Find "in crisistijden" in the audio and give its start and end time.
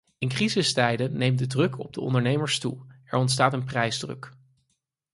0.17-1.17